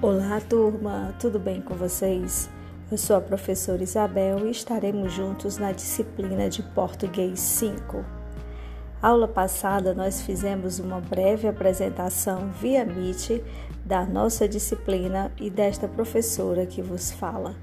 [0.00, 2.48] Olá, turma, tudo bem com vocês?
[2.88, 8.04] Eu sou a professora Isabel e estaremos juntos na disciplina de Português 5.
[9.02, 13.42] Aula passada, nós fizemos uma breve apresentação via Meet
[13.84, 17.56] da nossa disciplina e desta professora que vos fala.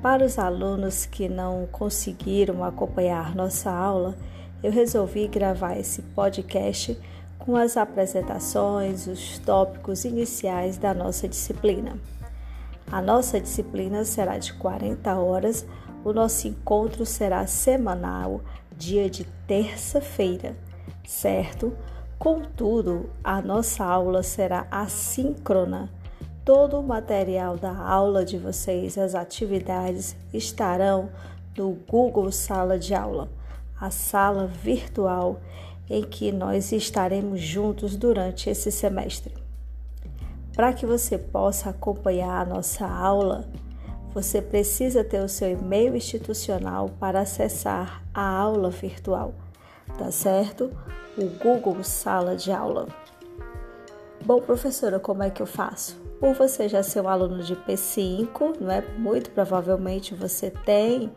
[0.00, 4.16] Para os alunos que não conseguiram acompanhar nossa aula,
[4.62, 6.96] eu resolvi gravar esse podcast
[7.44, 11.98] com as apresentações, os tópicos iniciais da nossa disciplina.
[12.90, 15.66] A nossa disciplina será de 40 horas,
[16.04, 18.40] o nosso encontro será semanal,
[18.76, 20.56] dia de terça-feira,
[21.04, 21.76] certo?
[22.16, 25.90] Contudo, a nossa aula será assíncrona.
[26.44, 31.10] Todo o material da aula de vocês, as atividades, estarão
[31.56, 33.28] no Google Sala de Aula,
[33.80, 35.40] a sala virtual
[35.88, 39.34] em que nós estaremos juntos durante esse semestre.
[40.54, 43.48] Para que você possa acompanhar a nossa aula,
[44.12, 49.34] você precisa ter o seu e-mail institucional para acessar a aula virtual,
[49.96, 50.70] tá certo?
[51.16, 52.88] O Google Sala de Aula.
[54.24, 56.01] Bom, professora, como é que eu faço?
[56.22, 58.80] Por você já ser um aluno de P5, não é?
[58.96, 61.12] Muito provavelmente você tem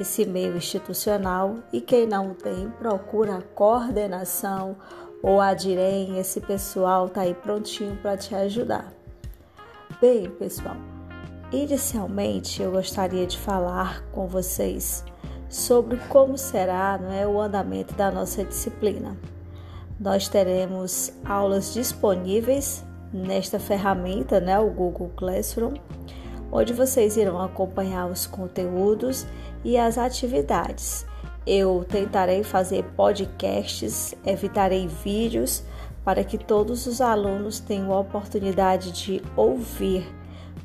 [0.00, 4.74] esse meio institucional e quem não tem, procura a coordenação
[5.22, 8.92] ou a DIREM, esse pessoal tá aí prontinho para te ajudar.
[10.00, 10.76] Bem, pessoal,
[11.52, 15.04] inicialmente eu gostaria de falar com vocês
[15.48, 19.16] sobre como será não é, o andamento da nossa disciplina.
[20.00, 25.74] Nós teremos aulas disponíveis nesta ferramenta, né, o Google Classroom,
[26.50, 29.26] onde vocês irão acompanhar os conteúdos
[29.64, 31.06] e as atividades.
[31.46, 35.62] Eu tentarei fazer podcasts, evitarei vídeos
[36.04, 40.06] para que todos os alunos tenham a oportunidade de ouvir,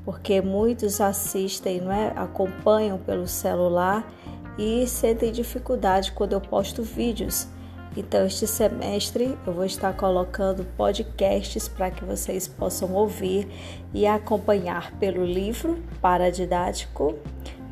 [0.05, 2.13] porque muitos assistem, não é?
[2.15, 4.09] acompanham pelo celular
[4.57, 7.47] e sentem dificuldade quando eu posto vídeos.
[7.95, 13.47] Então, este semestre eu vou estar colocando podcasts para que vocês possam ouvir
[13.93, 17.15] e acompanhar pelo livro paradidático,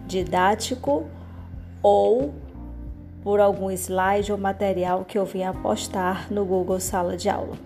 [0.06, 1.08] didático
[1.82, 2.34] ou
[3.24, 7.58] por algum slide ou material que eu venha postar no Google Sala de Aula.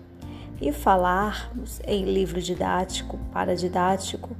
[0.58, 4.34] E falarmos em livro didático, paradidático,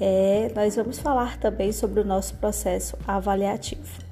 [0.00, 4.08] é, nós vamos falar também sobre o nosso processo avaliativo.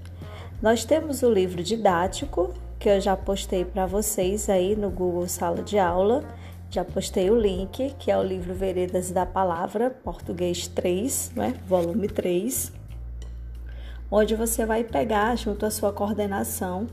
[0.61, 5.62] Nós temos o livro didático, que eu já postei para vocês aí no Google Sala
[5.62, 6.25] de Aula.
[6.70, 11.54] Já postei o link, que é o livro Veredas da Palavra, português 3, né?
[11.66, 12.72] volume 3,
[14.10, 16.87] onde você vai pegar junto à sua coordenação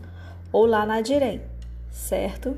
[0.52, 1.42] ou lá na Direm,
[1.90, 2.56] certo?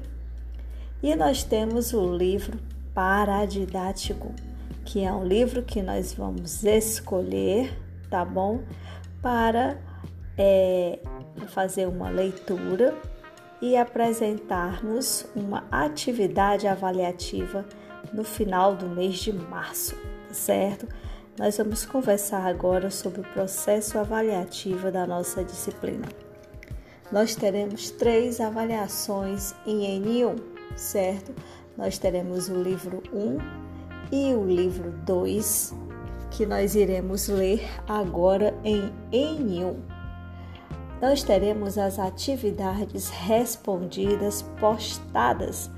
[1.01, 2.59] E nós temos o livro
[2.93, 4.33] Paradidático,
[4.83, 8.61] que é um livro que nós vamos escolher, tá bom?
[9.21, 9.77] Para
[10.37, 10.99] é,
[11.47, 12.93] fazer uma leitura
[13.61, 17.65] e apresentar-nos uma atividade avaliativa
[18.13, 19.95] no final do mês de março,
[20.27, 20.87] tá certo?
[21.37, 26.07] Nós vamos conversar agora sobre o processo avaliativo da nossa disciplina.
[27.11, 30.41] Nós teremos três avaliações em N1,
[30.75, 31.33] certo?
[31.77, 33.37] Nós teremos o livro 1
[34.11, 35.73] e o livro 2,
[36.31, 39.94] que nós iremos ler agora em N1
[41.01, 45.69] nós teremos as atividades respondidas postadas.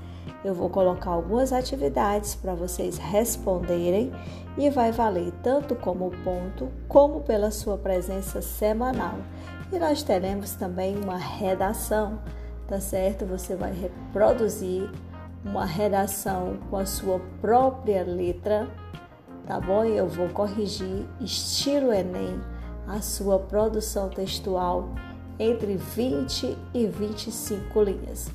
[0.44, 4.12] Eu vou colocar algumas atividades para vocês responderem
[4.56, 9.18] e vai valer tanto como ponto como pela sua presença semanal.
[9.72, 12.20] E nós teremos também uma redação,
[12.66, 13.26] tá certo?
[13.26, 14.88] Você vai reproduzir
[15.44, 18.68] uma redação com a sua própria letra,
[19.46, 19.84] tá bom?
[19.84, 22.40] Eu vou corrigir estilo Enem
[22.86, 24.88] a sua produção textual
[25.38, 28.30] entre 20 e 25 linhas.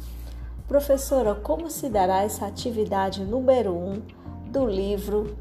[0.68, 4.01] Professora, como se dará essa atividade número 1 um
[4.50, 5.38] do livro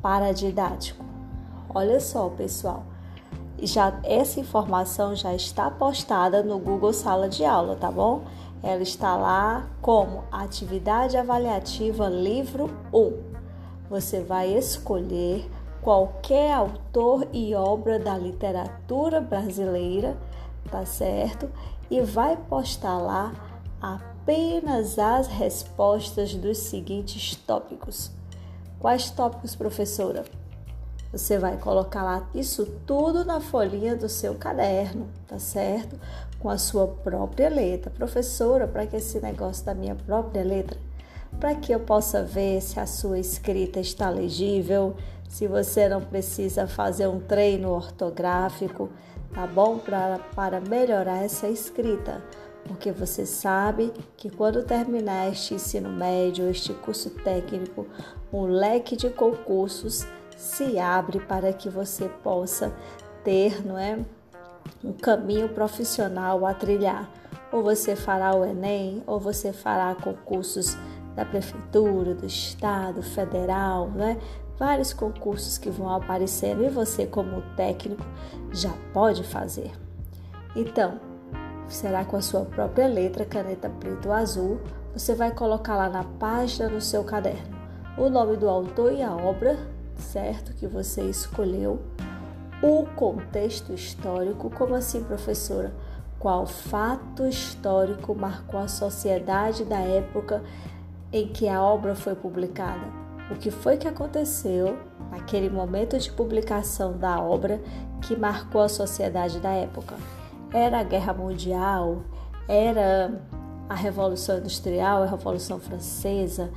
[0.00, 1.04] paradidático?
[1.74, 2.84] Olha só, pessoal,
[3.60, 8.22] já essa informação já está postada no Google Sala de Aula, tá bom?
[8.62, 13.12] Ela está lá como atividade avaliativa livro 1.
[13.88, 15.50] Você vai escolher
[15.82, 20.16] qualquer autor e obra da literatura brasileira
[20.70, 21.48] tá certo?
[21.90, 23.32] E vai postar lá
[23.80, 28.10] apenas as respostas dos seguintes tópicos.
[28.78, 30.24] Quais tópicos, professora?
[31.12, 35.98] Você vai colocar lá isso tudo na folhinha do seu caderno, tá certo?
[36.38, 37.90] Com a sua própria letra.
[37.90, 40.78] Professora, para que esse negócio da minha própria letra?
[41.38, 44.96] para que eu possa ver se a sua escrita está legível,
[45.30, 48.90] se você não precisa fazer um treino ortográfico,
[49.32, 49.78] tá bom?
[49.78, 52.20] Pra, para melhorar essa escrita.
[52.64, 57.86] Porque você sabe que quando terminar este ensino médio, este curso técnico,
[58.32, 60.04] um leque de concursos
[60.36, 62.72] se abre para que você possa
[63.22, 64.00] ter, não é,
[64.82, 67.08] um caminho profissional a trilhar.
[67.52, 70.76] Ou você fará o Enem, ou você fará concursos
[71.14, 74.18] da prefeitura, do estado, federal, né?
[74.60, 78.04] Vários concursos que vão aparecendo e você, como técnico,
[78.52, 79.72] já pode fazer.
[80.54, 81.00] Então,
[81.66, 84.60] será com a sua própria letra, caneta preta ou azul,
[84.92, 87.58] você vai colocar lá na página do seu caderno
[87.96, 89.58] o nome do autor e a obra,
[89.96, 90.52] certo?
[90.52, 91.80] Que você escolheu,
[92.62, 95.72] o contexto histórico, como assim, professora?
[96.18, 100.42] Qual fato histórico marcou a sociedade da época
[101.12, 103.09] em que a obra foi publicada.
[103.30, 104.76] O que foi que aconteceu
[105.10, 107.62] naquele momento de publicação da obra
[108.02, 109.96] que marcou a sociedade da época?
[110.52, 112.02] Era a Guerra Mundial?
[112.48, 113.22] Era
[113.68, 116.50] a Revolução Industrial, a Revolução Francesa?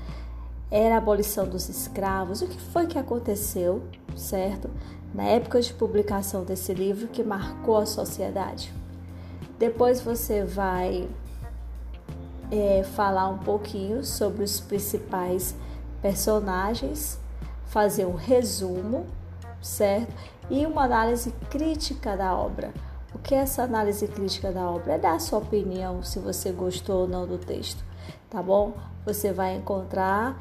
[0.71, 2.41] Era a abolição dos escravos?
[2.41, 3.83] O que foi que aconteceu,
[4.15, 4.67] certo?
[5.13, 8.73] Na época de publicação desse livro que marcou a sociedade.
[9.59, 11.07] Depois você vai
[12.49, 15.55] é, falar um pouquinho sobre os principais
[16.03, 17.17] personagens,
[17.67, 19.07] fazer um resumo,
[19.61, 20.13] certo?
[20.49, 22.73] E uma análise crítica da obra.
[23.15, 24.93] O que é essa análise crítica da obra?
[24.93, 27.83] É dar a sua opinião se você gostou ou não do texto,
[28.29, 28.73] tá bom?
[29.05, 30.37] Você vai encontrar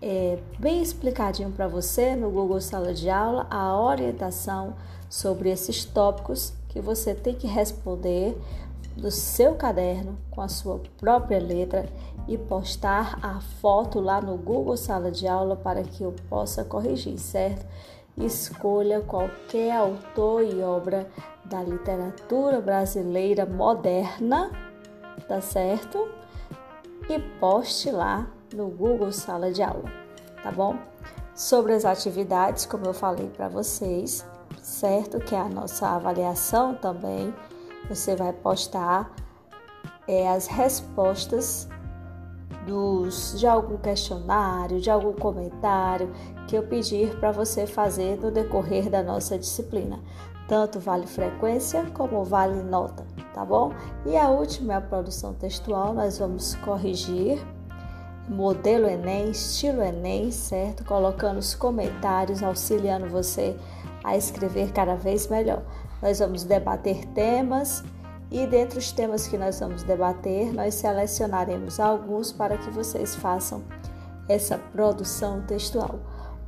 [0.00, 4.74] é, bem explicadinho para você no Google Sala de Aula a orientação
[5.10, 8.34] sobre esses tópicos que você tem que responder
[8.96, 11.88] do seu caderno com a sua própria letra
[12.28, 17.18] e postar a foto lá no Google Sala de Aula para que eu possa corrigir,
[17.18, 17.66] certo?
[18.16, 21.08] Escolha qualquer autor e obra
[21.44, 24.50] da literatura brasileira moderna,
[25.26, 26.08] tá certo?
[27.08, 29.90] E poste lá no Google Sala de Aula,
[30.42, 30.76] tá bom?
[31.34, 34.24] Sobre as atividades, como eu falei para vocês,
[34.60, 35.18] certo?
[35.18, 37.34] Que é a nossa avaliação também
[37.88, 39.14] você vai postar
[40.06, 41.68] é, as respostas
[42.66, 46.12] dos, de algum questionário, de algum comentário
[46.46, 50.00] que eu pedir para você fazer no decorrer da nossa disciplina.
[50.48, 53.72] Tanto vale frequência como vale nota, tá bom?
[54.04, 57.40] E a última é a produção textual, nós vamos corrigir
[58.28, 60.84] modelo Enem, estilo Enem, certo?
[60.84, 63.56] Colocando os comentários, auxiliando você
[64.04, 65.62] a escrever cada vez melhor.
[66.02, 67.84] Nós vamos debater temas
[68.32, 73.62] e dentre os temas que nós vamos debater, nós selecionaremos alguns para que vocês façam
[74.28, 76.00] essa produção textual.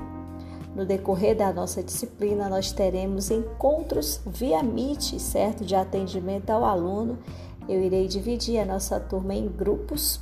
[0.74, 5.64] No decorrer da nossa disciplina, nós teremos encontros via Meet, certo?
[5.64, 7.18] De atendimento ao aluno.
[7.68, 10.18] Eu irei dividir a nossa turma em grupos,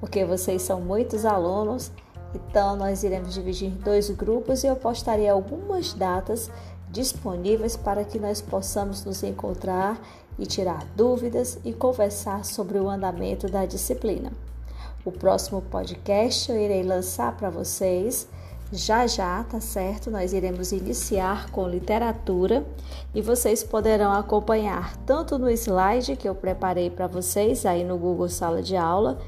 [0.00, 1.92] porque vocês são muitos alunos.
[2.34, 6.50] Então, nós iremos dividir em dois grupos e eu postarei algumas datas
[6.90, 10.00] disponíveis para que nós possamos nos encontrar
[10.38, 14.32] e tirar dúvidas e conversar sobre o andamento da disciplina.
[15.04, 18.26] O próximo podcast eu irei lançar para vocês
[18.72, 20.10] já já, tá certo?
[20.10, 22.64] Nós iremos iniciar com literatura
[23.14, 28.30] e vocês poderão acompanhar tanto no slide que eu preparei para vocês aí no Google
[28.30, 29.18] Sala de Aula,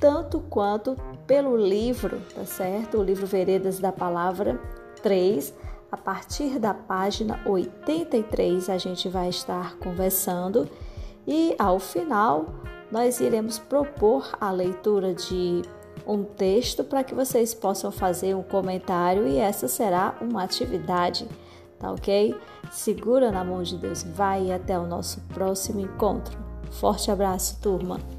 [0.00, 2.98] tanto quanto pelo livro, tá certo?
[2.98, 4.58] O livro Veredas da Palavra
[5.02, 5.52] 3,
[5.92, 10.66] a partir da página 83 a gente vai estar conversando
[11.26, 12.46] e ao final
[12.90, 15.62] nós iremos propor a leitura de
[16.08, 21.28] um texto para que vocês possam fazer um comentário e essa será uma atividade,
[21.78, 22.34] tá ok?
[22.72, 26.36] Segura na mão de Deus, vai até o nosso próximo encontro.
[26.70, 28.17] Forte abraço, turma!